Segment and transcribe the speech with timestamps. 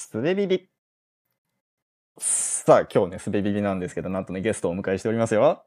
[0.00, 0.66] すべビビ。
[2.16, 5.62] さあ、今日ね、すべビビなんですけど、なんとね、ゲストをお迎えしておりますよ。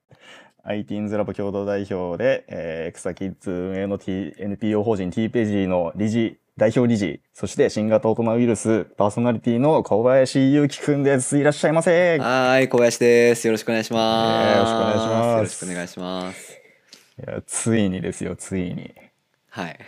[0.66, 11.38] ITINS ラボ共同代表で、えー、エクサキッズ運営の、T、NPO 法人 T ページの理事、代表理事、そして新型オトナウイルスパーソナリティの小林祐樹くんです。
[11.38, 12.18] いらっしゃいませ。
[12.18, 13.46] はい、小林です。
[13.46, 14.50] よろしくお願いします。
[14.50, 16.52] えーよろしくお願いしますよろしくお願いします。
[17.20, 19.13] いや、ついにですよ、ついに。
[19.56, 19.80] はい。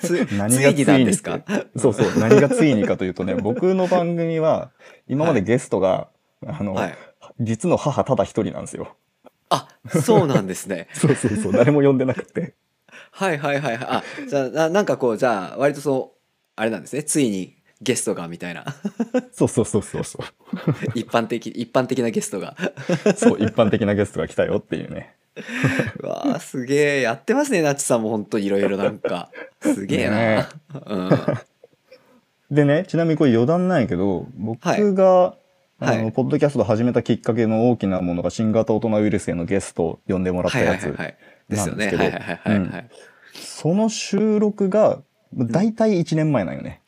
[0.00, 1.40] ついにがついんですか？
[1.76, 4.70] そうそう、何がついにかというとね、僕の番組は、
[5.06, 6.08] 今までゲストが、
[6.46, 6.96] あの、はい。
[7.40, 8.96] 実の母ただ一人なんですよ。
[9.50, 9.68] あ、
[10.02, 10.88] そうなんですね。
[10.96, 12.54] そうそうそう、誰も呼んでなくて。
[13.10, 13.86] はいはいはいはい。
[13.90, 16.18] あ、じゃあな、なんかこう、じゃあ、割とそう、
[16.56, 17.02] あれなんですね。
[17.02, 18.64] ついにゲストがみたいな。
[19.30, 20.26] そうそうそうそうそう。
[20.98, 22.56] 一般的、一般的なゲストが。
[23.14, 25.14] そう、一般的なゲストが来たよっていうね。
[26.02, 27.00] うわあすげえ。
[27.02, 29.30] やってますね、ナッチさんも本当いろいろなんか。
[29.60, 30.16] すげえな。
[30.16, 30.46] ね
[30.86, 31.10] うん。
[32.50, 35.46] でね、ちなみにこれ余談なんやけど、僕が、はい
[35.78, 40.84] あの、はいポッドキャスト始めたきっかけの大きなものが新型大人ウイルスへのゲストを呼んでもらったやつ。
[40.84, 41.16] いはいはい。
[41.50, 41.86] ですよね。
[41.86, 42.90] なんですけどはいはいはいはいはい。
[43.34, 45.02] その収録が、
[45.34, 46.80] だいたい1年前なんよね。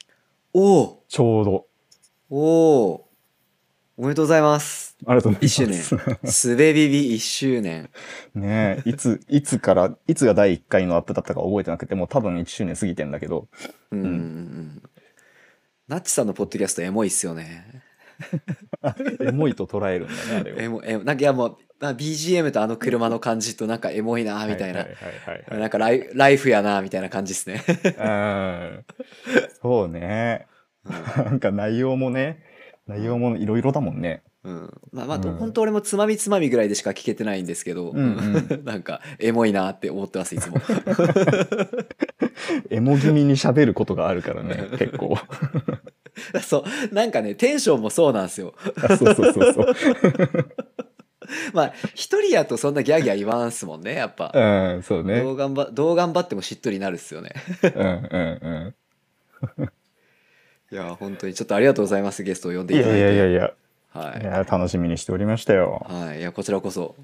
[0.54, 1.66] おおちょうど。
[2.30, 3.07] おお
[4.00, 4.96] おめでとうございます。
[5.06, 5.88] ありがとうござい1ます。
[5.88, 6.32] 周年。
[6.32, 7.90] すべビビ1周年。
[8.32, 13.48] ねえ、いつ、いつから、いつが第1回のアップだったか覚えてなくて、もう多分1周年過ぎてんだけど、
[13.90, 14.82] うんうんうん。
[15.88, 17.82] ナッチさんのポッドキャストエモいっすよね。
[19.20, 20.58] エモいと捉えるんだね、あれを。
[20.60, 24.86] エモ、エモ、なんかいやもう、な BGM とあの車の感じとなんかエモいなみたいなは。
[24.86, 27.64] いはいはいなんかライライフやなみたいな感じですね。
[27.98, 28.74] はい。
[28.76, 28.84] うん。
[29.60, 30.46] そうね。
[31.16, 32.44] なんか内容もね、
[32.88, 34.22] 内容もいろいろだもんね。
[34.44, 34.80] うん。
[34.92, 40.56] まあまあ、うん本当俺もつまみつまみぐらいでしか聞けてないんですけど、うんうなんかエモいなって思ってます、いつも。
[42.70, 45.16] エモ気味に喋ることがあるからね、 結構。
[46.42, 48.54] そう、なんかね、テンションもそうなんですよ。
[48.82, 49.74] あそうそうそうそう。
[51.52, 54.32] まあ、一人やとそんなギャーギャー言わんすもんね、やっぱ。
[54.34, 55.20] うん、そうね。
[55.20, 57.32] どう頑張どう頑張ってもしっとりになるっすよね。
[57.62, 58.74] うんうん
[59.58, 59.70] う
[60.70, 63.00] いや、本当にちょっとありがとうございます、ゲストを呼んでいただいて。
[63.00, 63.52] やいやいや、
[63.90, 65.86] はいいや、楽しみにしておりましたよ。
[65.88, 66.94] はい、いやこちらこそ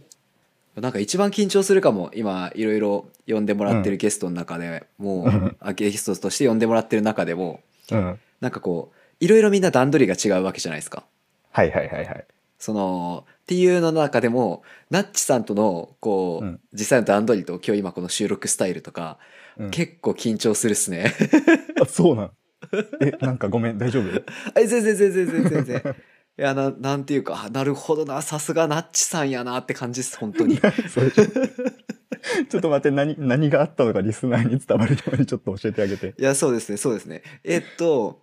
[0.77, 7.61] なんか一番緊張するかも今いろいろ呼んでもらってるゲストの中で、もうあゲストとして呼んでもらってる中でも
[7.91, 8.19] うん。
[8.41, 11.05] なんかこういろいろみんな段取りが違うわけじゃないですか。
[11.53, 12.25] はいはいはいはい。
[12.59, 19.19] そのっていうの中でもナッチさんとのこう、うん実際の段取りと今日今この収録スタイルとか、
[19.57, 21.13] うん結構緊張するっすね。
[21.81, 22.31] あ、そうなん。
[23.01, 24.09] え、なんかごめん、大丈夫？
[24.59, 25.97] え全然全然全然全然。
[26.37, 30.59] いやななんていうかあなるほどなさすがナッチさんやなって感じです本当に。
[32.49, 36.15] ちょっと待って、何、何があったのかリスナーに伝わるようにちょっと教えてあげて。
[36.19, 37.23] いや、そうですね、そうですね。
[37.45, 38.23] えっと、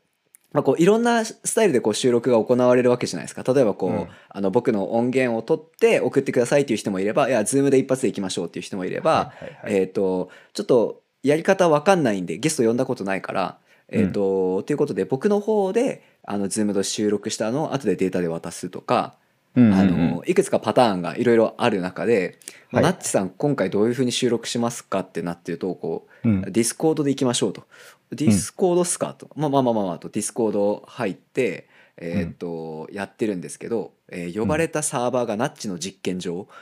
[0.51, 3.43] まあ、こういろんなスタイルでこう収録が行われるわけじゃないですか。
[3.53, 9.33] 例えばこう、うんあの僕の音源を取って送ってくださいっていう人もいれば、いや、ズームで一発で行きましょうっていう人もいれば、
[9.65, 13.59] えっと、ちょっとやり方わかんないんで、ゲスト呼んだことないから、
[13.91, 19.15] えっと、ということで僕の方で、あの、ズームで収録したのを後でデータで渡すとか、
[19.55, 19.79] うんうんうん。
[19.79, 22.39] あの、いくつかパターンがいろいろある中で、
[22.71, 22.93] まあはい。
[22.93, 26.41] ナッチさん今回どういうふうに収録しますかってなってると、こう、うん。
[26.43, 27.63] ディスコードで行きましょうと。
[28.11, 29.13] ディスコードっすか？
[29.13, 29.29] と。
[29.35, 36.47] まあまあまあまあまあと、ディスコード入って、えーっと、やってるんですけど、えー呼ばれたサーバーがナッチの実験場。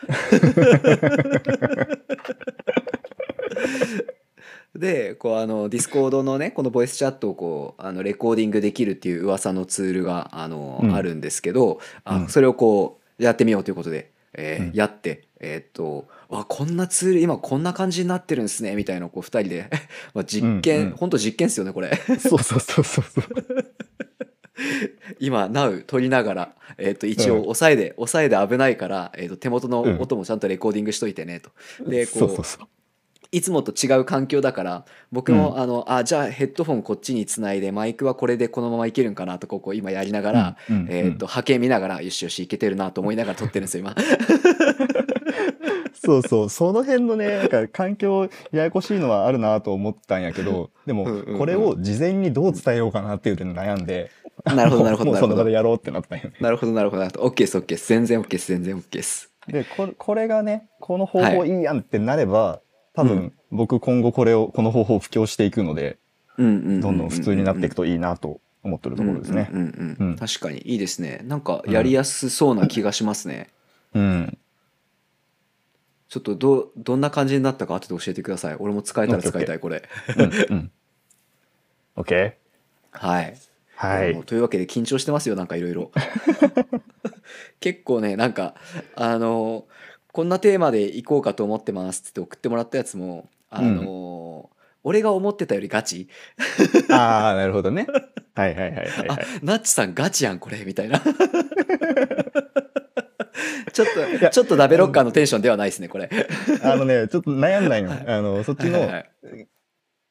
[4.75, 19.69] で、こうあの、ディスコードのね、このボイスチャットをこう、あの、レコーディングできるっていう噂のツールが、あの、うんあるんですけど、あ、うんそれをこう、やってみようということで、えーうんやって、えーっと、わ、こんなツール今こんな感じになってるんですね、みたいなこう二人で、
[20.13, 21.96] まあ実験、うんうんほんと実験っすよね、これ。
[22.19, 23.24] そうそうそうそうそう。
[25.19, 31.51] 今、Now 撮りながら、えーっと、一応、うん押さえで、押さえで危ないから、えーっと、手元の音もちゃんとレコーディングしといてね、と。
[31.90, 32.68] で、こう、そうそうそう。
[33.31, 43.95] いつもと違う環境だから僕も、あのあじゃあヘッドフォンこっちにつないでマイクはこれでこのままいけるんかなとこうこう今やりながら、うんうんえーっと波形見ながらよしよしいけてるなと思いながら撮ってるんですよ今。
[45.94, 51.38] そうそう、その辺のね、なんか環境ややこしいのはあるなと思ったんやけど、でもうんうんうん。
[51.38, 54.09] これを事前にどう伝えようかなっていうのに悩んで、
[54.45, 55.27] なるほどなるほどなるほど。
[55.27, 56.36] その場でやろうってなったんよね。
[56.39, 57.01] なるほどなるほど。
[57.03, 57.30] なるほど。
[57.30, 58.48] OK です OK です全然 OK です。
[58.48, 59.31] 全然 OK です。
[59.48, 62.62] で、これこれがね、この方法はいいいやんってなれば、
[62.95, 65.97] 多う分僕今後これを、この方法を布教していくので、
[66.38, 69.50] どんどん普通になっていくといいなと思ってるところですね。
[70.19, 71.21] 確かにいいですね。
[71.24, 73.50] なんかやりやすそうな気がしますね、
[73.94, 74.38] うん。
[76.07, 78.56] ちょっとどどんな感じになったか後で教えてください。
[78.59, 79.83] 俺も使えたら使いたいこれ。
[80.18, 80.24] うん。
[80.24, 80.71] うん。
[81.97, 82.33] OK?
[82.91, 83.38] はい。
[83.75, 84.24] はい。
[84.24, 85.91] というわけで緊張してますよなんかいろいろ。
[87.59, 88.56] 結構ねなんか
[88.95, 89.65] あの
[90.11, 94.50] こんなテーマで行こうかと思ってますって送ってもらったやつもあの、
[94.83, 96.07] 俺が思ってたよりガチ。
[96.89, 97.88] ああ、なるほどね。
[98.35, 99.25] はいはいはいはい、あはい。
[99.44, 101.01] ナッチさんガチやんこれみたいな。
[103.73, 106.09] ちょっとやちょっとダベロッカーのテンションではないですねこれ。
[106.63, 107.89] あのね、 ちょっと悩んだんよ。
[107.89, 108.05] はい。
[108.07, 109.47] あの、そっちの、はいはいはい。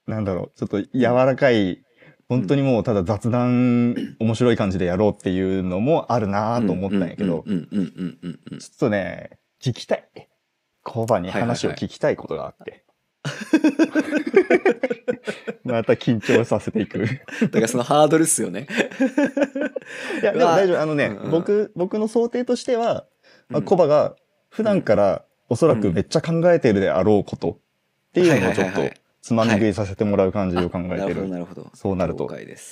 [0.06, 1.84] なんだろう、ちょっと柔らかい、
[2.28, 8.58] 本当にもうただ雑談、面白い感じでやろうっていうのもあるなと思ったんやけど、うんうんうんうんうんうん。
[8.58, 10.08] ちょっとね、聞きたい。
[10.82, 12.84] コバに話を聞きたいことがあって。
[15.64, 17.04] また緊張させていく。
[17.04, 17.08] い
[17.42, 18.66] だからそのハードルっすよね
[20.22, 20.80] や、でも大丈夫。
[20.80, 23.06] あのね、うんうん僕、僕の想定としては、
[23.48, 24.16] まあ、うんコバが
[24.50, 27.58] 普段からおそらくめっちゃ考えてるであろうことっ
[28.12, 28.82] ていうのをちょっと
[29.28, 31.28] つまみ食いさせてもらう感じを考えなるほどてる。
[31.28, 32.28] なるほどそうなると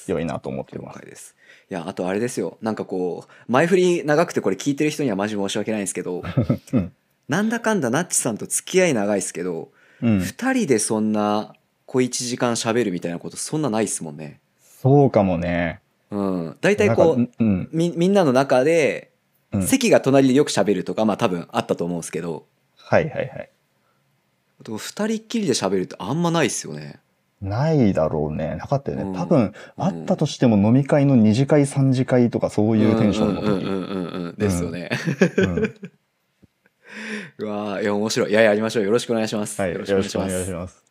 [0.09, 0.99] 良いなと思って了ます。
[0.99, 1.37] 解です
[1.71, 6.23] いやあとあれですよなんかこう前振り長くてこれ聞いてる人にはマジ申し訳ないんですけど、
[6.73, 6.93] うん
[7.29, 9.71] なんだかんだナッチさんと付き合い長いですけど、
[10.01, 10.21] うん。
[10.21, 11.55] 二人でそんな
[11.85, 15.81] 小1時間喋るみたいなことそんなないっすもんねそうかもね。
[16.11, 17.69] うん大体こううん。
[17.73, 19.11] みみんなの中で、
[19.53, 23.51] うん席が隣でよく喋るとかまあ多分あったと思うんですけどはいはいはい。
[24.63, 27.01] でも二人っきりで喋るってあんまないっすよね
[27.43, 28.57] ないだろうね。
[28.57, 29.19] なかったようんね。
[29.19, 33.47] 多分、あったとしても飲み会の二次会、三次会とかそういうテンションの時。
[33.49, 34.91] うんうんうんうんうんですよね、
[35.37, 35.91] うん
[37.39, 39.73] うわーいや面白いいややりましょうよろしくお願いします、はい。
[39.73, 40.83] よろしくお願いしますます。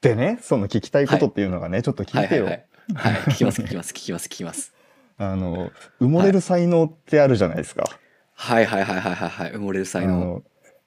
[0.00, 2.44] でね、その聞きたいことっていうのがね、ちょっと聞いてよ。
[2.46, 2.64] はいはい
[2.94, 4.72] はい、はい、聞きます聞きます聞きます聞きます
[5.18, 5.70] あの、
[6.00, 7.84] 埋もれる才能ってあるじゃないですか。
[8.32, 10.42] はいはいはいはいはいはい埋もれる才能あの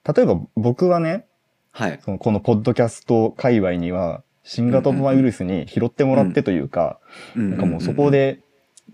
[0.07, 1.25] 例えば僕はね、
[1.71, 1.99] はい。
[2.03, 6.99] そのこのポッドキャスト界隈には、新型コロナウイルスに拾ってもらってというか、
[7.35, 8.39] なんかもうそこで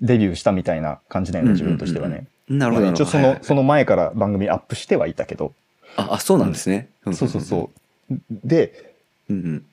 [0.01, 2.27] でデビューしたみたいな感じだよね、自分としてはね。
[2.50, 5.54] なるほどまあ一応その、その前から番組アップしてはいたけど、
[5.95, 7.69] ああそうなんですね、そうそうそ
[8.10, 8.15] う。
[8.30, 8.94] で、
[9.30, 9.65] うんうん。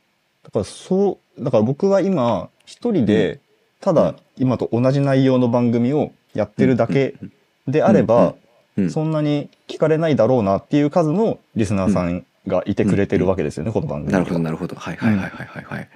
[0.45, 3.41] だからそう、だから僕は今、一人で、
[3.81, 7.15] ただ今と同じ内容の番組をやってるだけ
[7.69, 8.35] であれば、うん
[8.91, 14.77] そんなに聞かれないだろうなっていう数のリスナーさんがいてくれてるわけですよね、この番組なるほどなるほど。
[14.77, 15.47] はいはいはいはい。
[15.47, 15.89] はいはい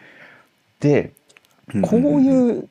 [0.80, 1.12] で、
[1.82, 2.68] こうういう、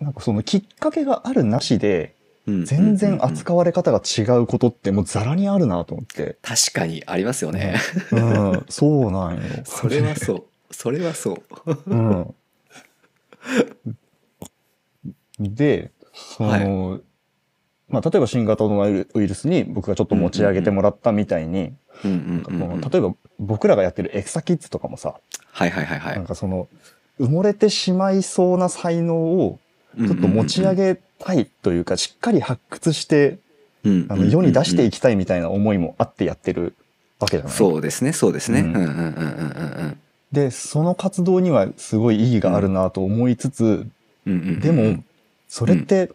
[0.00, 2.14] なんかそのきっかけがあるなしで、
[2.50, 3.22] ん全然うんうん。
[3.22, 6.36] うん扱われ方が違うことってもうザラにあるなと思って。
[6.42, 7.80] 確かにありますよね、
[8.12, 9.40] うん、そうなんよ。
[9.64, 10.44] それはそう。
[10.70, 11.74] それはそう。
[11.86, 12.34] うん。
[15.54, 17.00] で、その、
[17.94, 21.72] まあ、例えば新型コロナウイルスに僕がちょっと持ち上げてもらったみたいに、
[22.04, 25.14] 例えば僕らがやってるエクサキッズとかもさ、
[25.52, 26.16] はいはいはいはい。
[26.16, 26.68] なんかその、
[27.20, 29.58] 埋もれてしまいそうな才能を
[29.96, 33.38] ちょっと持ち上げたいというか、しっかり発掘して、
[34.08, 36.74] あの世に出していきたいみたいな思いもあってやってる
[37.20, 37.54] わけじゃない？
[37.54, 38.60] そうですねそうですね。
[38.60, 40.00] ううんんうんうんうんうんうん。
[40.32, 43.86] で、その活動にはすごい意義があるなと思いつつ、
[44.26, 45.04] でも、
[45.48, 46.10] それって、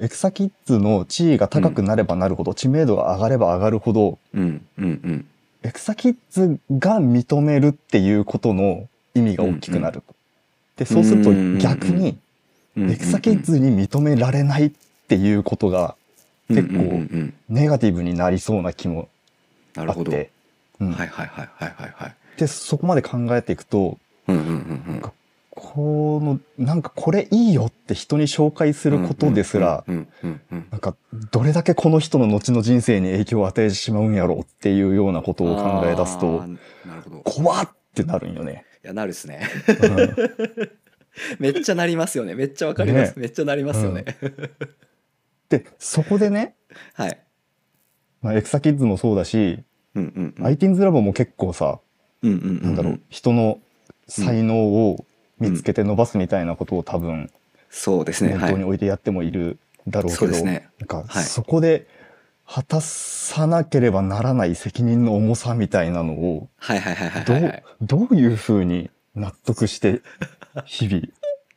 [0.00, 5.26] エクサキッズの地位が高くなればなるほど、知名度が上がれば上がるほど、うんうんうん。
[5.62, 10.02] エクサキッズが認めるっていうことの意味が大きくなる。
[10.76, 12.18] で、そうすると逆に、うん
[12.90, 14.72] エクサキッズに認められないっ
[15.06, 15.94] ていうことが
[16.48, 17.06] 結構
[17.50, 19.10] ネガティブになりそうな気も
[19.76, 20.30] あって、
[20.80, 20.92] うん。
[20.92, 22.14] はいはいはいはいはいはい。
[22.38, 24.54] で、そこまで考えていくと、うんうんうん
[24.94, 25.12] うん
[25.54, 30.96] この、なんかこれいいよって人に紹介することですら、うんうんうんなんか、
[31.30, 36.42] どれだけこの人の後の人生に影響を与えてしまうんやろうっていうようなことを考え出すあと、
[37.24, 38.64] 怖ってなるんよね。
[38.82, 39.46] やなるっすね。
[39.82, 40.70] うん。
[41.38, 42.34] めっちゃなりますよね。
[42.34, 43.10] めっちゃわかります。
[43.16, 43.22] ね。
[43.22, 44.04] めっちゃなりますよね。
[45.50, 46.54] で、そこでね、
[46.94, 47.18] はい。
[48.22, 49.62] まあ、エクサキッズもそうだし、
[49.94, 50.44] うんうんうん。
[50.46, 51.80] ITINS ラボも結構さ、
[52.22, 52.62] うんうんうん。
[52.62, 53.60] なんだろう、人の
[54.08, 55.04] 才能を
[55.50, 57.30] 見つけて伸ばすみたいなことを多分、
[57.70, 58.32] そうですね。
[58.32, 59.58] 本はい当に置いてやってもいる
[59.88, 60.68] だろうけど、そうですね。
[60.78, 61.24] なんか、はい。
[61.24, 61.86] そこで
[62.46, 67.62] 果たさなければならない責任の重さみたいなのを、はいはいはいはいどうはい。
[68.10, 70.02] ういうふうに納得して、
[70.64, 71.02] 日々、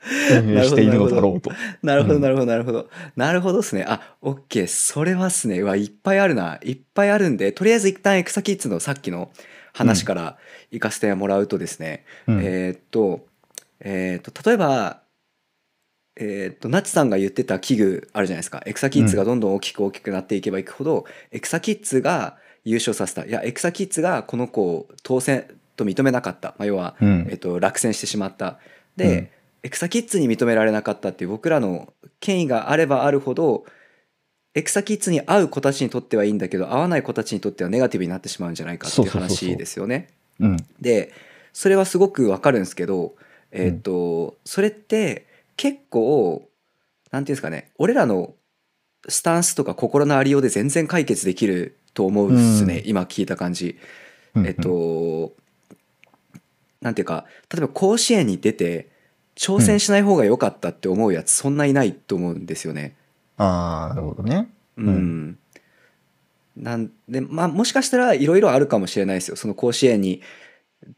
[0.42, 1.52] 運営しているのだろうと。
[1.82, 2.22] なるほどうん。
[2.22, 2.90] なるほどなるほど。
[3.16, 3.86] なるほどっすね。
[3.88, 4.68] あオッケー。
[4.68, 5.60] それはっすね。
[5.60, 6.60] うわいっぱいあるな。
[6.64, 9.32] いっぱいあるんでとりあえず一旦エクサキッズのさっきの
[9.74, 10.38] 話から
[10.72, 12.40] 行かせてもらうとですね、うん。
[12.44, 13.26] えーっと
[13.80, 15.02] えーっと例えば
[16.16, 18.64] えーっとナチさんが言ってた器具あるじゃないですか。
[18.66, 23.26] エクサキッズがどんどん大きく大きくなっていけばいくほど、エクサキッズが優勝させた。
[23.26, 27.28] いやエクサキッズがこの子を当選と認めなかった、まあ、要はうん。
[27.30, 28.60] えっと、落選してしまった。
[28.96, 29.32] で、
[29.64, 33.66] エクサキッズに認められなかったっていう僕らの権威があればあるほど
[34.54, 40.08] エクサキッズに合う子たちにとってはいいんだけど合わない子たちにとってはネガティブになってしまうんじゃないかっていう話ですよね。
[40.40, 40.58] うん。
[40.80, 41.12] で
[41.52, 43.16] それはすごくわかるんですけど、
[43.56, 45.26] えーっとそれって
[45.58, 46.48] 結構
[47.12, 48.34] なんていうんですかね俺らの
[49.08, 53.78] スタンスとか心のありようで全然解決できると思うっすね、うん今聞いた感じ。
[54.36, 55.32] うんえっ、と
[56.82, 58.90] なんていうか例えば甲子園に出て
[59.36, 62.96] 挑戦しない方が良かったって思うやつそんないないと思うんですよね。
[63.38, 64.50] ああ、なるほどね。
[64.78, 65.38] うんん
[66.58, 69.38] なんでまあもしかしたらいろいろあるかもしれないですよ。
[69.38, 70.22] その甲子園に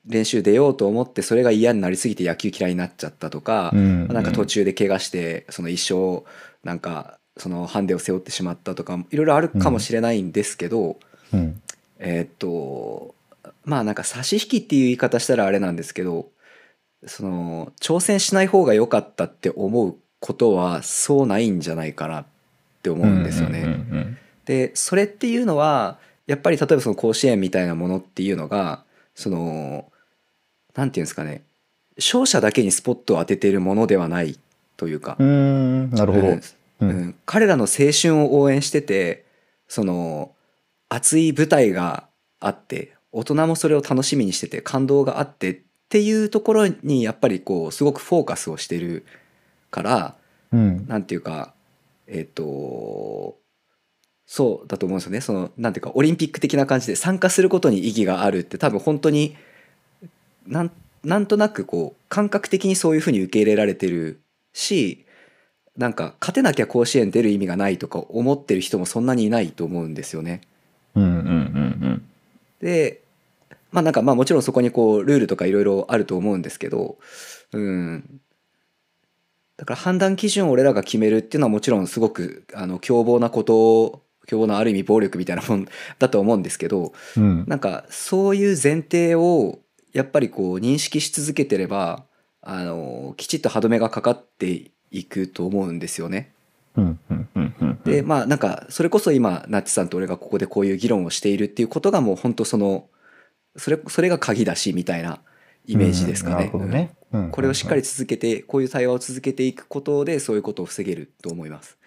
[0.06, 6.24] 練習出ようと思ってそれが嫌になりすぎて野球嫌いになっちゃったとか、うんなんか途中で怪我してその一生
[6.64, 10.98] なんかそのハンデを背負ってしまったとかいろいろあるかもしれないんですけど、
[11.34, 11.62] うん。
[12.00, 13.16] えーっと
[13.64, 16.30] まあなんか差し引きっていう言い方したらあれなんですけど
[17.06, 22.26] その挑戦しない方が良かったって思うことはそうないんじゃないかなっ
[22.82, 23.62] て思うんですよね。
[23.62, 28.86] うんうんでそれっていうのはやっぱり例えばその甲子園みたいなものっていうのが
[29.18, 29.92] その
[30.76, 31.44] なんていうんですかね
[31.98, 34.40] 勝者だけにスポットを当てているものではない
[34.78, 35.90] というか、うん。
[35.90, 36.28] なるほど。
[36.28, 36.42] うん
[36.80, 39.26] うんうん彼らの青春を応援してて
[39.68, 40.32] その
[40.90, 42.04] 熱い舞台が
[42.40, 45.58] あって大人もそれを楽しみにしてて感動があってっ
[45.90, 49.08] ていうところにやっぱりこうすごくフォーカスをしてる
[49.72, 50.16] から
[50.54, 50.88] うん。
[50.88, 51.56] なんていうか
[52.06, 53.37] えっ、と
[54.28, 55.22] そうだと思うんですよね。
[55.22, 59.38] そのなんていうかオリンピック的な感じで参加することに意義があるって多分本当に
[60.46, 60.72] なん
[61.04, 64.20] なんとなくこう感覚的にそういうふうに受け入れられてる
[64.52, 65.06] し
[65.78, 70.42] なんか勝てなきゃ甲子園出る意味がないとか思ってる人もそんなにいないと思うんですよね。
[70.94, 72.04] うんうんうん
[72.60, 73.02] で
[73.72, 76.98] まあなんかまあもちろんそこにこうルールとかいろいろあると思うんですけど
[77.54, 78.20] うん。
[79.56, 85.68] だから判断基準を俺らが決めるっていうのはもちろんすごくあの凶暴なことを凶暴なある意味暴力みたいなもん
[86.00, 87.24] だと思うんですけどうん。
[87.24, 87.46] うん。
[87.48, 89.60] なんかそういう前提を
[89.94, 92.04] やっぱりこう認識し続けてれば
[92.42, 96.34] あのきちっと歯止めがかかっていくと思うんですよね。
[97.84, 102.88] でまあなんかそれこそ今ナッチさんと俺がここでこういう議論をしているっていうことがもう本当その
[103.56, 105.20] それそれが鍵だしみたいな
[105.66, 106.36] イメージですかね。
[106.36, 106.94] うんなるほどね。
[107.12, 111.78] うんこれをしっかり続けてこういう対話を続けていくことでそういうことを防げると思います。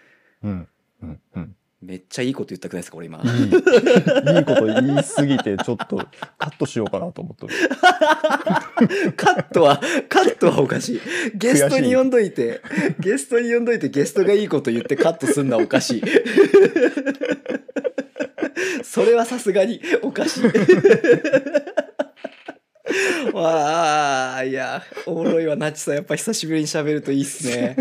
[0.43, 0.69] うん
[1.03, 1.57] うんうん。
[1.83, 3.23] めっちゃいいこと言ったくないですか俺今。
[3.25, 5.97] いい、いいこと言いすぎて、ちょっと
[6.37, 7.55] カットしようかなと思ってる。
[9.17, 11.01] カットはカットはおかしい。
[11.35, 12.61] ゲストに呼んどいて
[12.99, 16.03] ゲストに呼んどいてゲストがいいこと言ってカットすんのはおかしい。
[18.85, 20.45] それはさすがにおかしい。
[23.33, 27.77] わあいやおもろいわナチさんやっぱ久しぶりに喋るといいっすね。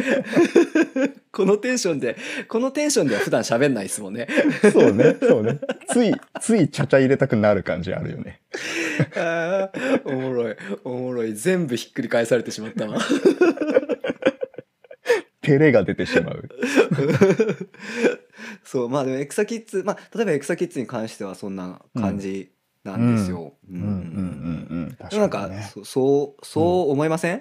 [1.31, 2.17] このテンションで
[2.47, 4.27] このテンションでは普段喋んないですもんね。
[4.73, 5.59] そうね、そうね。
[5.87, 8.41] つい、ついちゃちゃ入れたくなる感じあるよね。
[9.15, 12.97] あーおもろいおもろい全部ひっくり返されてしまったわ。
[15.41, 16.49] 照れが出てしまう。
[18.63, 22.51] そうまあでもエクサキッズまあ例えばエクサキッズに関してはそんな感じ
[22.83, 23.53] なんですよ。
[23.69, 23.97] ううんうんうん
[24.69, 25.23] うん。
[25.25, 25.69] んかかにね。
[25.73, 27.39] そそうそう思いません？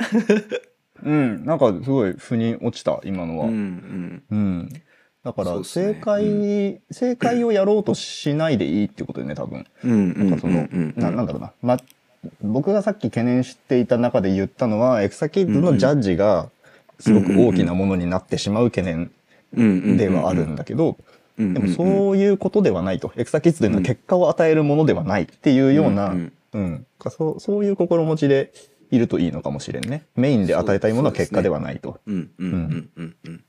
[1.05, 3.47] うん、なんかすごい腑に落ちた、今のは。
[3.47, 4.23] うんうん。
[4.31, 4.69] うん
[5.25, 9.67] だから、そうっすね正解、正解をやろうとしないでいいってことよね、多分。
[9.85, 11.52] うんうんうんなんかその、うんななんだろうな。
[11.61, 11.76] ま、
[12.40, 16.50] 僕がさっき懸念していた中で言ったのは、エクサキッズのジャッジが、
[17.00, 19.11] すごく大きなものになってしまう懸念
[19.97, 20.97] ではあるんだけど、
[21.38, 23.12] うんでもそういうことではないと。
[23.17, 28.52] エクサキッズというのは結果を与えるものではないっていうような、うんうん、かそうそういう心持ちで
[28.90, 30.07] いるといいのかもしれんね。
[30.16, 32.00] メインで与えたいものは結果ではないと。
[32.07, 32.30] うん。
[32.38, 32.50] うん。
[32.50, 32.90] うん。
[32.97, 33.16] うん。
[33.25, 33.45] うん。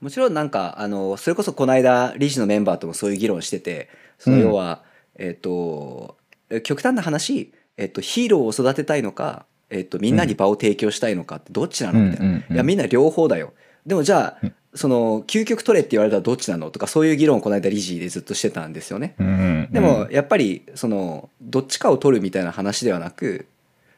[0.00, 4.42] もちろんなんかあのそれこそこの間理事のメンバーともそういう議論しててそのうん。
[4.42, 4.82] 要は、
[5.16, 6.16] えっ、と
[6.62, 12.54] 極端な話、えっとヒーローを育てたいのか、えっとみんなに場を提供したいのかってどっちなのみたいな、うんうんうん。
[12.54, 13.52] いやみんな両方だよ。
[13.86, 14.54] でもじゃあ、うん。
[14.74, 19.14] その究極取れって言われたらどっちなのとかそういう議論をこの間理事でずっとしてたんですよね。
[19.18, 19.68] うん。
[19.70, 23.46] でも、やっぱりそのどっちかを取るみたいな話ではなく、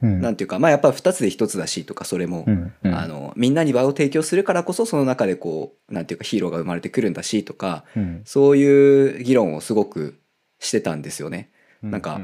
[0.02, 0.20] うん。
[0.20, 2.94] なんていうかまあやっぱ2つで1つだしとかそれも、うんうん。
[2.94, 8.22] あのみんなに場を提供するからこそその中でこうなんていうかヒーローが生まれてくるんだしとかうん。
[8.24, 10.18] そういう議論をすごく
[10.58, 11.50] してたんですよね。
[11.82, 12.20] なんか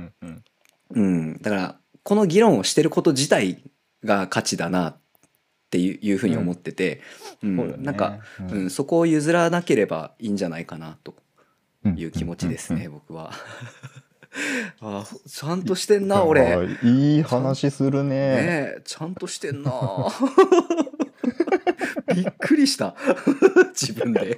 [0.90, 3.62] うんだからこの議論をしてること自体
[4.04, 4.96] が価値だなっ
[5.70, 7.00] ていういうふうに思ってて、
[7.42, 7.56] うん。
[7.56, 7.84] そうだね。
[7.84, 8.66] なんか、ううん。
[8.66, 11.14] ん、そこを譲らなければいいんじゃないかなと
[11.84, 12.92] うんいう気持ちですね、うん。
[12.92, 13.32] 僕は。
[14.80, 16.68] あちゃんとしてんあな俺。
[16.82, 18.14] いい話するね。
[18.18, 19.72] えちゃんとしてんな
[22.14, 22.94] びっくりした
[23.78, 24.36] 自分で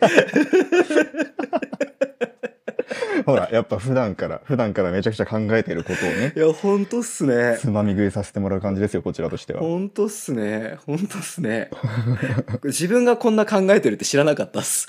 [3.24, 7.56] ほら、やっぱ普段から、普段からめちゃくちゃ考えてることをね、いやほんとっすね。
[7.58, 9.60] つまみ食いさせてもらう感じですよ、こちらとしては。
[9.60, 10.78] ほんとっすね。
[10.86, 11.70] ほんとっすね。
[12.64, 14.86] 自分がこんな考えてるって知らなかったっす。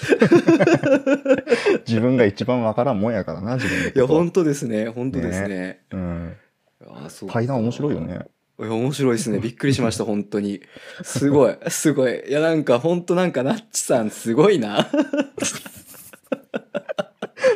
[1.87, 4.89] 自分が一番わからんもんやからな、自分のこといや本当ですね。
[4.89, 5.81] 本当ですね。
[5.91, 6.33] うん。
[6.87, 7.33] あそうか。
[7.33, 8.19] 対談面白いよね。
[8.57, 9.39] いや面白いですね。
[9.39, 10.61] びっくりしました 本当に。
[11.03, 12.23] すごいすごい。
[12.27, 14.87] いやなんか本当なんかナッチさんすごいな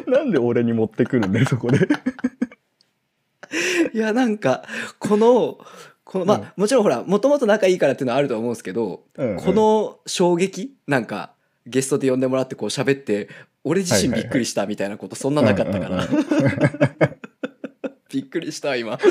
[0.10, 1.88] なんで俺に持ってくるんだよ、そこで。
[3.94, 4.64] いやなんか
[5.00, 5.58] この
[6.04, 6.46] このまあ、うん。
[6.56, 9.38] もちろんほらもともと仲いいからっていうのはあると思うんですけど、うんうん。
[9.38, 10.76] この衝撃？
[10.88, 11.34] なんか
[11.66, 13.30] ゲストで呼んでもらってこう喋って
[13.64, 16.08] 俺自身びっくりしたみたいなことそんななかったから、
[18.10, 18.98] びっくりした今。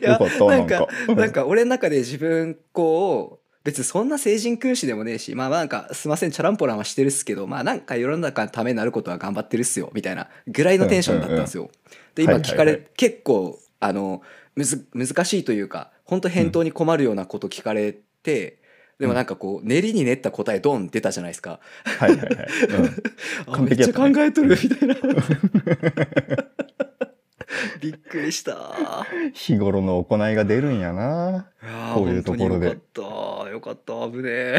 [0.00, 1.14] いやよかった、ななんんかか。
[1.14, 11.70] なんか俺の中で自分こう別にそんな成人君子でもねえしまあなんかすいませんチャランポランはしてるっすけどまあなんか世の中のためになることは頑張ってるっすよみたいなぐらいのテンションだったんですよ。
[12.14, 14.22] で今聞かれ、結構あの
[14.54, 18.58] むず難しいというか本当返答に困るようなこと聞かれて、
[18.98, 21.60] でもなんかこう練りに練った答えドン出たじゃないですか。
[21.84, 22.28] はいはいはい。
[22.28, 23.02] うん
[23.54, 24.96] あめっちゃ考えとるみたいな。
[27.82, 29.04] びっくりした。
[29.34, 31.48] 日頃の行いが出るんやな。
[31.60, 32.66] いこういうところで。
[32.66, 33.50] よかった。
[33.50, 33.92] よかった。
[34.08, 34.58] 危ねえ。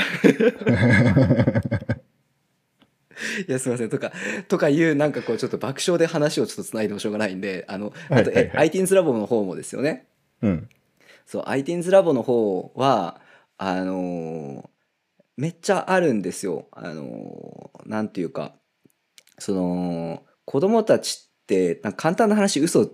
[3.48, 3.90] いやすいません。
[3.90, 4.12] とか
[4.50, 8.36] とかいうなんかこうちょっと爆笑で話をちょっとつないでもしょうがないんであのあと、はいはい。
[8.36, 10.08] はいえ ITINS ラボの方もですよね。
[10.42, 10.68] うん。
[11.26, 13.22] そう ITINS ラボの方は
[13.58, 14.70] あのー
[15.36, 16.68] めっちゃあるんですよ。
[16.72, 18.54] あのーなんていうか
[19.40, 22.90] その子供たちってな簡単な話嘘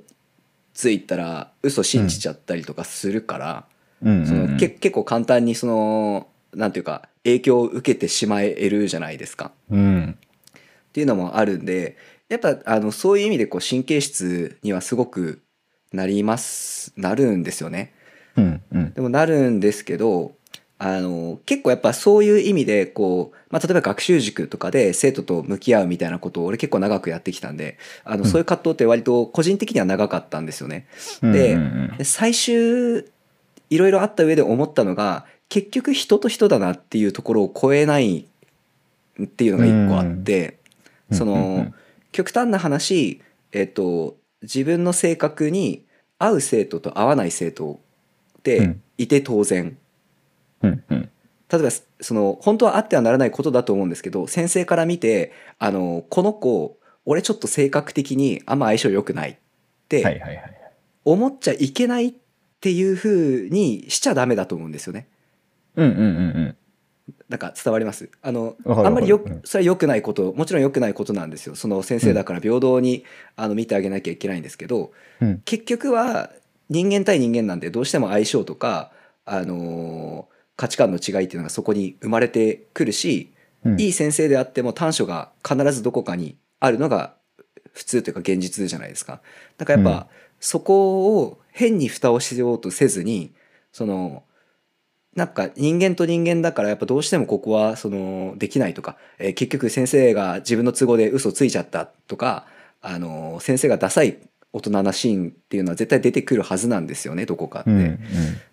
[0.80, 3.66] ついたら嘘信じちゃったりとかするから、
[4.02, 4.58] うんうんそのうん。
[4.58, 10.18] け結構簡単にそのなんていうか影響を受けてしまえるじゃないですかうん。
[10.58, 11.98] っていうのもあるんで
[12.30, 15.42] やっぱあのそういう意味でこう神経質にはすごく
[15.92, 17.94] なりますなるんですよね
[18.38, 18.94] うんうん。
[18.94, 20.32] でもなるんですけど
[20.80, 28.30] あの結構やっぱそういう意味でこう、まあ、例えば学習塾とかで生徒と向き合うみたいなことを俺結構長くやってきたんであのうん。
[28.30, 30.88] そういう葛藤って割と個人的には長かったんですよね。
[31.22, 31.60] で
[32.04, 33.06] 最終
[33.70, 38.26] いろいろあった上で思ったのが結局人と人だなっていうところを超えない
[39.24, 40.60] っていうのが一個あって、
[41.10, 41.18] うん。
[41.18, 41.74] その、
[42.12, 45.84] 極端な話、えっと、自分の性格に
[46.20, 47.80] 合う生徒と合わない生徒う
[48.44, 48.82] でん。
[48.98, 49.78] いて当然、
[50.64, 51.10] うんうん。
[51.52, 51.70] 例えば
[52.02, 59.36] その本当はあってはならないことだと思うんですけど先生から見てあのこの子俺ちょっと性格的にあんま相性良くないっ
[59.88, 60.32] て。
[61.06, 62.14] 思っちゃいけないっ
[62.60, 65.08] ていう風にしちゃダメだと思うんですよね。
[65.76, 66.56] うんうんうんうん。
[67.30, 68.10] なんか伝わります？
[68.22, 71.56] あのあんまりよそれは良くないこともちろん良くないことなんですよ。
[71.56, 73.06] その先生だから平等に、
[73.38, 74.92] あの見てあげなきゃいけないんですけど
[75.22, 75.42] うん。
[75.46, 76.32] 結局は
[76.70, 78.92] 人間対人間なんでどうしても相性とか、
[79.26, 80.29] あのー
[80.60, 83.32] 価値観の違いっていうのがそこに生まれてくるし、
[83.64, 87.16] うんいい先生であっても短所が必ずどこかにあるのが
[87.74, 89.22] 普通というか現実じゃないですか。
[89.58, 90.06] だからやっぱ、うん
[90.42, 93.34] そこを変に蓋をしようとせずに
[93.74, 94.24] その
[95.14, 102.46] なんか人間と人間だからやっぱどうしてもここはそのできないとか、えー結局先生が自分の都合で嘘ついちゃったとか、
[102.82, 104.18] あの先生がダサい
[104.54, 107.70] 大人なシーンっていうのは絶対出てくるはずなんですよねどこかって。
[107.70, 108.00] うんうん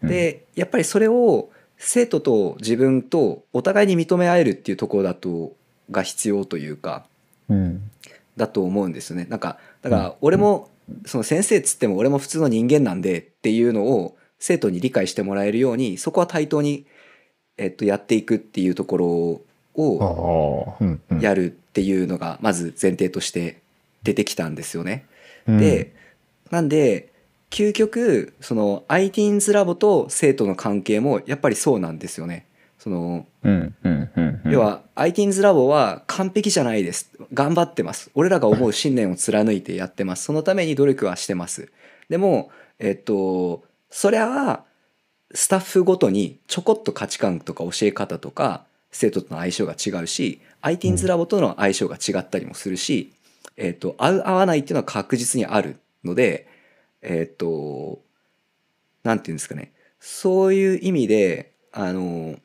[0.02, 5.54] うん、でやっぱりそれを生徒と自分とお互いに認め合えるっていうところだと
[5.90, 7.06] が必要というか
[7.48, 7.90] うん
[8.36, 9.26] だと思うんですよね。
[9.28, 10.68] なんかだから俺も
[11.06, 16.86] その先生っつっても俺も普通の人間なんでっていうのを生徒に理解してもらえるようにそこは対等に、
[17.56, 19.40] えっと、やっていくっていうところ
[19.78, 20.76] あを
[21.20, 23.60] やるっていうのがまず前提として
[24.02, 25.06] 出てきたんですよね。
[25.48, 25.94] うん、で
[26.50, 27.12] なんで
[27.50, 32.46] 究極その ITINS ラボと生徒の関係もやっぱりそうなんですよね。
[32.78, 37.10] そのうんうんうんうん、要は ITINS ラボは完璧じゃないです。
[37.32, 38.10] 頑張ってます。
[38.14, 40.24] 俺らが思う信念を貫いてやってます。
[40.24, 41.70] そのために努力はしてます。
[42.08, 44.64] でもえっとそれは
[45.32, 53.12] スタッフごとにちょこっと価値観とか教え方とか生徒との相性が違うし ITINS ラボとの相性が違ったりもするし、
[53.56, 56.46] えっと合う合わないっていうのは確実にあるので
[57.06, 58.02] えっと
[59.04, 59.72] なんていうんですかね。
[60.00, 62.36] そういう意味であの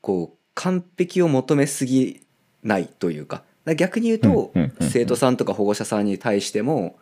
[0.00, 2.26] こう完璧を求めすぎ
[2.62, 3.36] ないというか。
[3.36, 6.98] だから逆に言うと、生徒さんとか保護者さんに対しても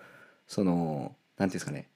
[0.47, 1.89] そのなんていうんですかね。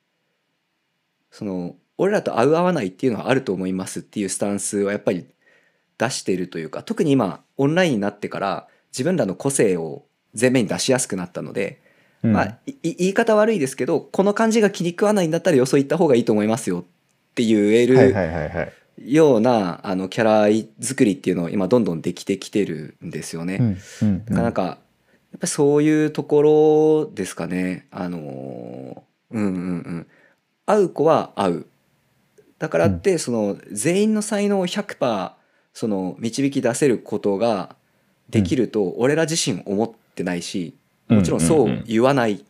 [1.31, 5.27] その俺らと合う合わないっていうのはあると思いますっていうスタンスはやっぱり
[5.99, 10.05] 出しているというか特に今オンラインになってから自分らの個性を
[10.39, 11.81] 前面に出しやすくなったので、
[12.27, 16.85] うんまあい言い方悪いですけどこの感じが気に食わないんだったらよそ行った方がいいと思いますよっ
[17.35, 17.97] て言える。
[19.05, 23.59] ようなあのキャラ作りっていうのを今どんどんできてきてるんですよね。
[23.61, 24.79] うんうんなかなかやっ
[25.33, 26.43] ぱりそういうとこ
[27.07, 27.87] ろですかね。
[27.91, 29.01] あのー
[29.33, 30.07] うんうんうん。
[30.65, 31.67] 会う子は会う。
[32.59, 35.33] だからってその全員の才能を100%
[35.75, 37.77] その導き出せることが
[38.31, 40.75] できると俺ら自身思ってないし
[41.09, 42.45] もちろんそう言わない。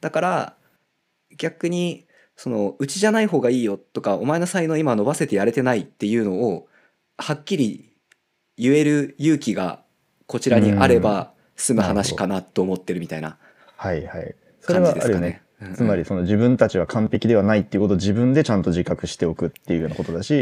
[0.00, 0.54] だから
[1.36, 6.68] 逆にそのうちじゃない方がいいよとかお前の才能今伸ばせてやれてないっていうのを
[7.16, 7.92] はっきり
[8.56, 9.80] 言える勇気が
[10.26, 13.38] こちらにあれば済む話かなと思ってるみたいな
[13.76, 14.34] はいはい。
[14.60, 15.28] それ感はあるよねじですかね。。
[15.28, 20.34] うんうんつまりその自分たちは完璧ではないっていうことを自分でちゃんと自覚しておくっていうようなことだし、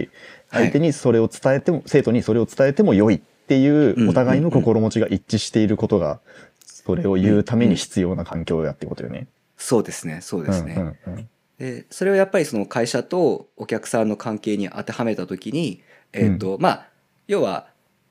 [0.49, 6.21] はい相手にそれを伝えても、生徒にそれを伝えても良いっていうお互いの心持ちが一致していることが、
[6.85, 9.29] それを言うために必要な環境やってことよね。
[9.57, 10.75] そうですねそうですね。
[10.75, 16.89] うんうんうんでそれをやっぱりその会社とお客さんの関係に当てはめた時に、えーとまあ
[17.29, 17.69] 要は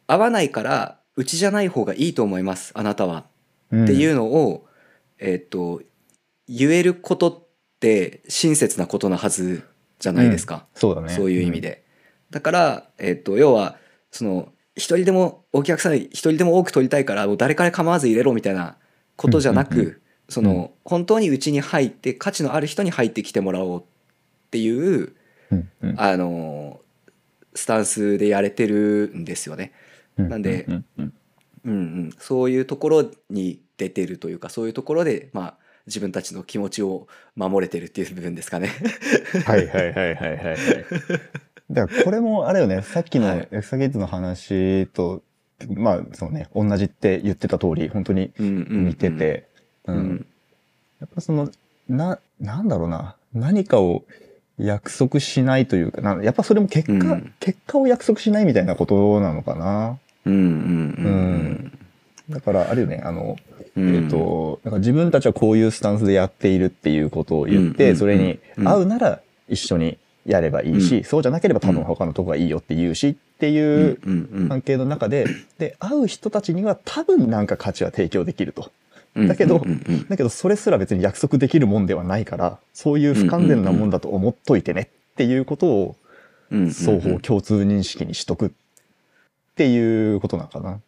[0.07, 3.25] 合わないからうちじゃない方がいいと思いますあなたは
[3.71, 4.67] うんっていうのを、
[5.17, 5.81] えっ、と
[6.47, 7.47] 言えることっ
[7.79, 9.63] て親切なことなはず
[9.99, 11.09] じゃないですか、そうだね。
[11.09, 11.85] そういう意味で。
[12.29, 13.77] だから、えっ、と要は
[14.11, 18.77] その一人でもお客さん一人でも多く取りたいからもう誰から構わず入れろみたいな
[19.15, 23.83] ことじゃなく、うんうんうその本当にうちに入って価値のある人に入ってきてもらおうっ
[24.49, 25.13] ていう
[25.51, 26.79] うんうんあの
[27.53, 29.73] スタンスでやれてるんですよね。
[30.17, 31.13] うんなんでうんうん
[31.65, 31.75] うんう
[32.07, 38.69] ん、そういうところに出てるというかそういうところでまあ自分たちの気持ちを守れてるっていう部分ですかね。
[39.45, 40.57] はいはいはいはいはいはい。
[41.71, 45.21] だからこれもあれよね、さっきのはいエクサゲッツの話と、
[45.69, 49.47] まあそうね、同じって言ってた通り、本当にうんうんうん似てて、
[49.85, 49.99] ううん。
[50.15, 50.25] ん
[50.99, 51.49] やっぱその、
[51.87, 54.03] な、なんだろうな、何かを
[54.57, 57.33] 約束しないというか、なやっぱそれも結果、うん。
[57.39, 59.97] 結果を約束しないみたいなことなのかな。
[60.25, 61.77] うんうん
[62.29, 63.37] だからあれよね、あの、
[63.75, 63.95] うん。
[63.95, 68.67] えっ、と、なんか自分たちはこういうスタンスでやっているっていうことを言って、うんそれにうん。
[68.67, 71.03] 合うなら一緒にやればいいし、うん。
[71.03, 75.25] そうじゃなければ多分他のとこがいいよって言うしっていううんうん関係の中で、
[75.57, 78.71] で、会う人たちには多分なんか価値は提供できると。
[79.15, 85.95] うんだけどうんうんだけどそれすら別に約束できるもんではないから、そういう不完全なもんだと思っといてねっていうことを
[86.49, 88.51] うんうん双方共通認識にしとくっ
[89.55, 90.79] ていうことなのかな。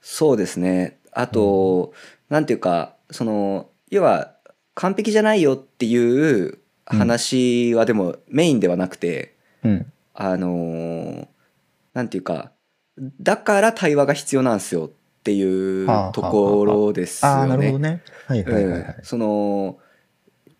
[0.00, 0.98] そうですね。
[1.12, 1.92] あと、
[2.28, 4.32] なんていうかその要は
[4.74, 9.92] 完璧じゃないよっていう話はでもメインではなくて、うん。
[10.14, 11.26] あのー
[11.94, 12.50] なんていうか
[13.20, 14.90] だから対話が必要なんですよっ
[15.22, 17.90] ていうはあところですよなるほどね。
[17.90, 18.02] ね。
[18.26, 18.80] はいはいはいはい。
[18.80, 18.94] うん。
[19.02, 19.78] その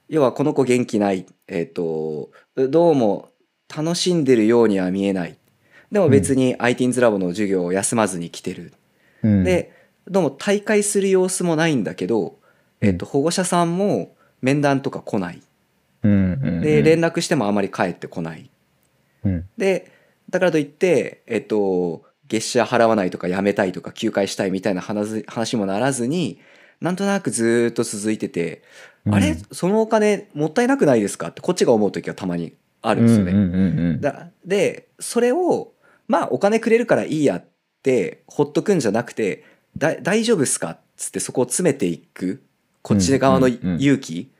[0.08, 3.30] 要はこの子元気ない、えっとどうも
[3.74, 5.36] 楽しんでるようには見えない。
[5.90, 8.72] でも別に ITINS ラボの授業を休まずに来てる、
[9.22, 9.72] うん、で
[10.08, 12.38] どうも大会する様子もないんだけど、
[12.80, 15.40] えっと保護者さんも面談とか来ない
[16.04, 18.50] で連絡してもあまり返ってこない。
[19.24, 19.48] うん。
[19.56, 19.90] で
[20.30, 26.38] だからといって、えっと、月謝払わないとかやめたいとか休会したいみたいな話話もならずに
[26.80, 28.62] なんとなくずーっと続いてて、
[29.10, 29.36] あれ？
[29.52, 31.28] そのお金もったいなくないですか？
[31.28, 34.32] ってこっちが思う時はたまにあるんですよね。
[34.44, 35.72] でそれを
[36.08, 37.44] まあお金くれるからいいやっ
[37.82, 39.44] てほっとくんじゃなくて
[39.76, 40.70] だ大丈夫っすか？
[40.70, 42.42] っつってそこを詰めていく。
[42.82, 44.30] こっち側の勇気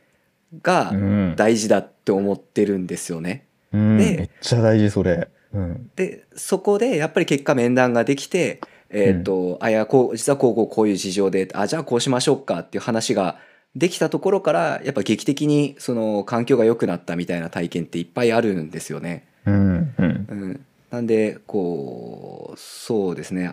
[0.62, 1.35] がうん。
[1.37, 3.47] 大事だって思ってるんですよね。
[3.73, 3.99] うん。
[3.99, 5.29] でめっちゃ大事それ。
[5.53, 5.90] うん。
[5.97, 13.38] でそこでやっぱり結果面談ができて、えーとあいやこう実はこうこうこういう事情であじゃあこうしましょうかっていう話が
[13.75, 19.27] できたところからやっぱ劇的にその環境が良くなったみたいな体験っていっぱいあるんですよね。
[19.47, 20.27] うんうん。
[20.29, 23.53] うん、なんでこうそうですね。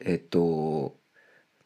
[0.00, 0.94] えっと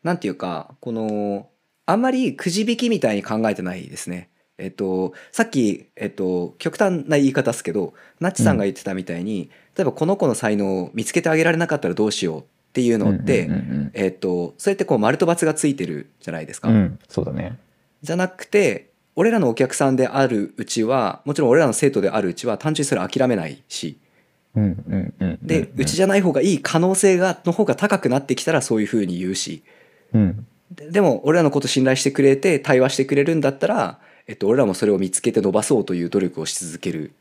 [0.02, 1.48] なんていうかこの
[1.90, 4.30] あんまりくじ引きみたいに考えてないですね。
[4.58, 16.68] えっと、さっき、えっと、極端な言い方ですけどナッチさんが言ってたみたいに、例えばこの子の才能を見つけてあげられなかったらどうしようっていうのって、うんうんえっと、それってこう丸と×がついてるじゃないですか。
[16.68, 17.58] うんうんそうだね。
[18.02, 23.98] じゃなくて俺らのお客さんであるうちはもちろん俺らの生徒であるうちは単純にそれ諦めないし
[24.54, 29.62] うんうんうんうんで、うちじゃない方がいい可能性がの方が高くなってきたらそういうふうに言うし
[30.14, 37.12] うんででも俺らのこと信頼してくれて対話してくれるんだったら、えっと、俺らもそれを見つけて伸ばそうという努力をし続ける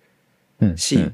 [0.62, 0.77] うん。
[0.77, 1.12] しっ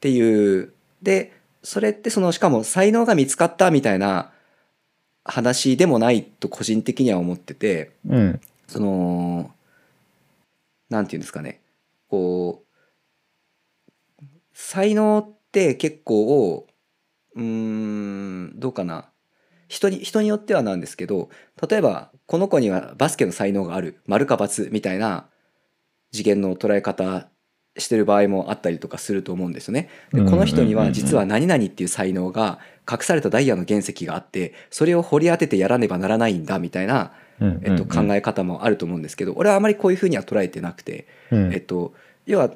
[0.00, 0.72] ていう。
[1.02, 4.32] でそれってそのしかも才能が見つかったみたいな
[5.24, 8.40] 話でもないと個人的には思っててうん。
[8.66, 9.50] その
[10.88, 11.60] なんていうんですかね。
[12.08, 16.66] こう才能って結構
[17.34, 19.10] うーんどうかな
[19.68, 21.28] 人に人によってはなんですけど
[21.68, 25.26] 例えばこの子にはバスケの才能がある丸か×みたいな
[26.12, 27.28] 次元の捉え方
[27.76, 29.88] してる場合もあったりとかすると思うんですよね。
[30.12, 32.58] でこの人には実は何々っていう才能が
[32.90, 41.52] 隠されたダイヤの原石があってそれを掘り当ててやらねばならないんだみたいな、うんえっと、考え方もあると思うんですけど俺はあまりこういうふうには捉えてなくて、うん。
[41.52, 41.94] えっと、
[42.26, 42.50] 要は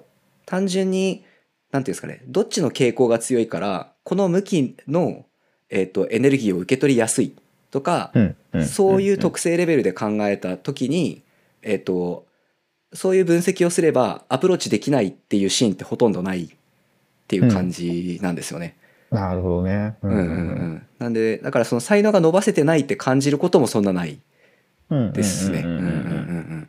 [0.46, 1.24] 単純に
[1.70, 5.26] 何ていうんですかねどっちの傾向が強いからこの向きの、
[5.72, 7.32] えっと、エネルギーを受け取りやすい。
[7.72, 11.22] とか、うんうんそういう特性レベルで考えた時に、
[11.62, 12.26] えっと、
[12.92, 16.48] そういう分析をすればアプローチできないっていうシーンってほとんどないっ
[17.28, 18.76] ていう感じなんですよね。
[19.10, 19.96] なるほどね。
[20.02, 24.20] うんうんうん、なんでだからその才能が伸ばせてないって感じることもそんなない。
[24.90, 25.60] うんですね。
[25.60, 25.78] ううんん。
[25.78, 26.68] うんんうんううんうんうん。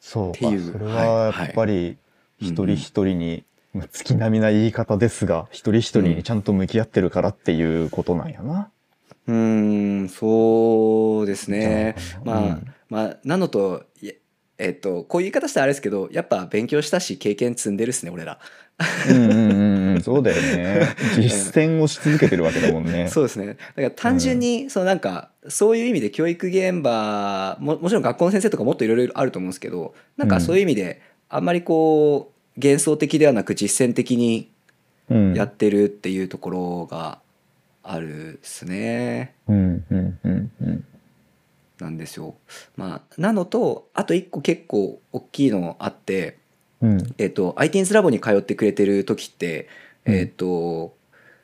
[0.00, 0.38] そうか。
[0.38, 0.72] っていう。
[0.72, 1.96] それはやっぱりはい
[2.40, 3.53] 一人一人に、まあ
[3.90, 8.70] 月並みな言い方ですが、一人一人にちゃんと向き合ってるからっていうことなんやな。
[9.26, 9.34] うー
[10.04, 11.96] んそうですね。
[12.24, 14.20] まあ、うんまあなのといえ
[14.58, 18.38] えっとこういう言い方したらあれですけどやっぱ勉強したし経験積んでるっすね俺ら。
[19.08, 20.88] うんうんうんうん、そうだよね。
[21.16, 23.08] 実践をし続けてるわけだもんね。
[23.08, 23.46] そうですね。
[23.46, 34.50] だから単純に、そのなんか、そういう意味で教育現場も、もちろん学校の先生とかもっといろいろあると思うんですけど、なんかそういう意味で、あんまりこう、幻想的ではなく実践的に
[35.10, 35.34] うん。
[35.34, 37.18] やってるっていうところが
[37.82, 39.34] あるですね。
[39.46, 40.84] うんうんうんうん。
[41.78, 42.36] なんですよ。
[42.76, 46.38] まあ、なのと、あと一個結構大きいのあって、
[46.80, 49.68] うんえっと、ITINS ラボに通ってくれてる時って、
[50.06, 50.96] うんえっと、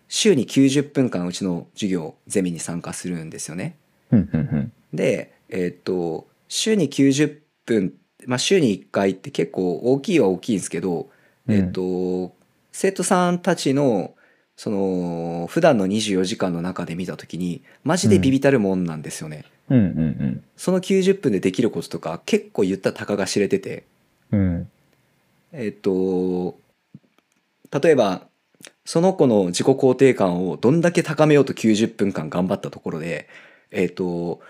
[0.08, 3.76] 週に90分間うちの授業ゼミに参加するんですよね。
[4.10, 7.94] うんうんで、えっと週に90分、
[8.26, 11.08] まあ、週に1回って結構大きいは大きいんですけど、
[11.46, 12.34] うんえっと
[12.72, 14.14] 生徒さんたちの
[14.56, 19.44] その普段の24時間の中で見た時にマジでビビたるもんなんですよね。
[19.68, 23.84] うんうんその90分でできることとか結構言ったらたかが知れてて。
[24.30, 24.70] うんうん
[25.52, 26.58] えっと
[27.82, 28.22] 例えば
[28.84, 33.28] その子の自己肯定感をどんだけ高めようと90分間頑張ったところで
[33.70, 34.40] えっと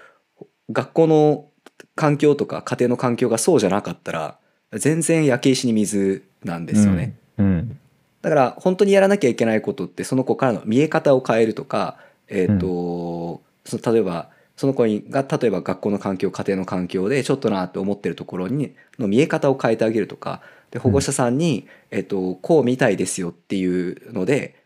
[0.70, 1.49] 学校の
[1.94, 4.38] 環境とか家庭の環境がそうじゃなかったら
[4.72, 7.16] 全然焼け石に水なんですよね。
[7.38, 7.78] うん。
[8.22, 24.62] だから本当にやらなきゃいけないことってその子からの見え方を変えるとか、えーとその例えばその子にが例えば学校の環境家庭の環境でちょっとなって思ってるところにの見え方を変えてあげるとかで保護者さんに、えー、とこう見たいですよっていうので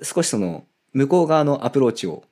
[0.00, 2.22] 少しその向こう側のアプローチを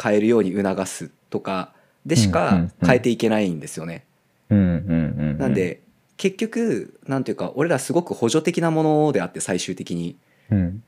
[0.00, 1.72] 変えるように促すとか
[2.06, 4.04] でしかうん変えていけないんですよね。
[4.48, 5.80] なんで
[6.16, 10.16] 結局なんていうか俺らすごく補助的なものであって最終的に。
[10.50, 10.82] うん。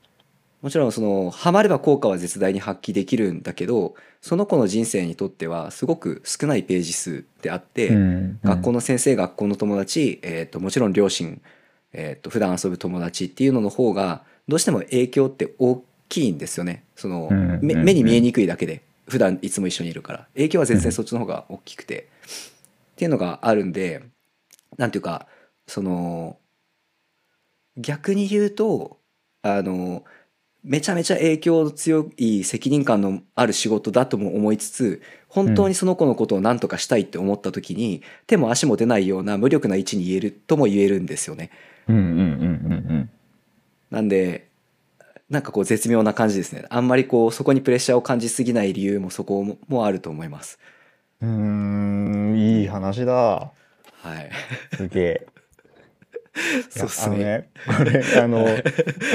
[0.62, 11.42] もちろんそのハマれば効果は絶大に発揮できるんだけどその子の人生にとってはすごく少ないページ数であって、うん学校の先生学校の友達、えー、ともちろん両親、
[11.92, 16.84] えー、と普段遊ぶ友達っていうのの方がどうしても影響って大きいんですよね。
[16.94, 20.28] その、うん目に見えにくいだけで普段いつも一緒にいるから。
[20.34, 22.08] 影響は全然そっちの方が大きくて、
[22.92, 24.02] っていうのがあるんで
[24.76, 25.26] なんていうか
[25.66, 26.36] その
[27.76, 28.98] 逆に言うと
[29.42, 30.04] あの
[30.62, 41.50] めちゃめちゃ影響の強い責任感のある仕事だとも思いつつ本当にその子のことを何とかしたいって思った時に、手も足も出ないような無力な位置に言えるとも言えるんですよね。
[41.88, 42.18] うんうんうんう
[42.98, 43.10] ん。
[43.90, 44.50] なんで
[45.30, 46.64] なんかこう絶妙な感じですね。
[46.68, 50.58] あんまりこうそこにプレッシャーを感じすぎない理由もそこももあると思います。
[51.20, 53.14] うんいい話だ。
[53.14, 53.52] は
[54.20, 54.30] い、
[54.76, 55.26] すげえ。
[56.70, 57.50] そうっすね。
[57.66, 58.46] あのね、これ、あの、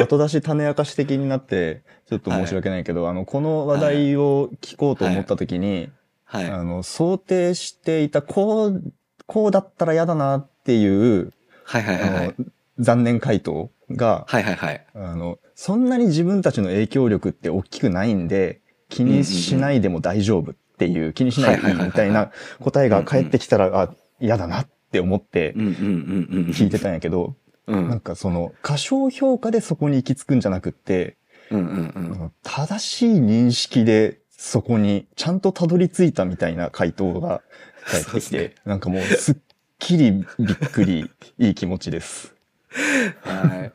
[0.03, 5.89] 後出し種明かし的になって、ちょっと申し訳ないけど、あの、この話題を聞こうと思った時に、
[6.23, 6.45] はい。
[6.45, 8.83] あの、想定していた、こう、
[9.25, 12.35] こうだったら嫌だなっていう、はいはいはいはい
[12.79, 14.85] 残念回答が、はいはいはい。
[14.93, 27.35] あの、そんなに自分たちの影響力って大きくないんで、気にしないでも大丈夫っていう、気にしないでいいみたいな答えが返ってきたら、あ、嫌だなって思って聞いてたんやけど、
[27.67, 27.89] うん。
[27.89, 31.17] なんかその、過小評価でそこに行き着くんじゃなくって、
[31.51, 32.09] うんうんうあん。
[32.09, 37.41] の正しい認識でそこにちゃんとたどり着いたみたいな回答が
[37.85, 39.35] 返ってきて、なんかもうすっ
[39.79, 41.09] きりびっくり、
[41.39, 42.36] いい気持ちです。
[43.21, 43.71] はい。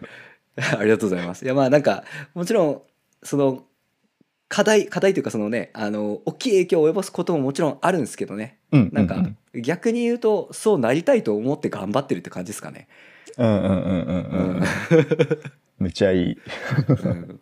[0.78, 1.44] ありがとうございます。
[1.44, 2.82] いやまあなんかもちろん
[3.22, 3.64] その
[4.48, 8.90] 課題課題というかそのねあの大きい影響を及ぼすことももちろんあるんですけどねうん。
[8.92, 12.88] なんかうん逆に言うとそうなりたいと思って頑張ってるって感じですかね。
[13.36, 14.62] うんうんうんうんうんうん。
[15.78, 16.38] めっちゃいい。
[16.88, 17.40] うん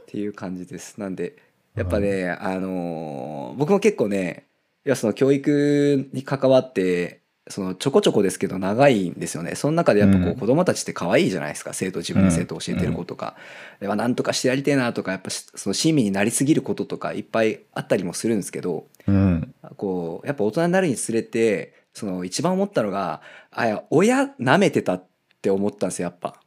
[0.00, 1.00] っていう感じです。
[1.00, 1.36] なんで
[1.74, 4.46] やっぱね、あのー僕も結構ね
[4.86, 9.54] いやその教育に関わってそのちょこちょこですけど長いんですよね。
[9.54, 13.36] その中でやっぱこううん子供たちって可愛いじゃないですか生徒自分で生徒を教えてる子とか、
[13.80, 19.54] でまあなんとかしてやりてえなとかやっぱしその親身になりすぎることとかいっぱいあったりもするんですけどうん。
[19.76, 25.06] こうやっぱ大人になるにつれてその一番思ったのがあいや親舐めてたっ
[25.42, 26.40] て思ったんですよやっぱ。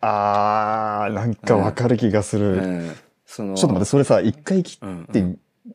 [0.00, 2.66] あー、なんかわかる気がすうる。
[2.66, 5.22] ん、そのちょっと待って、それさ、一回切うんうんって、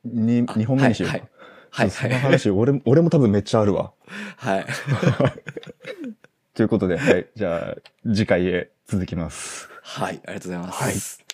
[0.05, 1.17] に、あ二本目にしようか。
[1.17, 1.31] はいはい
[1.71, 3.93] そのはい話、俺も、 俺も多分めっちゃあるわ。
[4.37, 4.65] はい。
[6.53, 7.27] ということで、はい。
[7.35, 9.69] じゃあ、次回へ続きます。
[9.81, 10.83] はい、ありがとうございます。
[10.83, 11.30] はい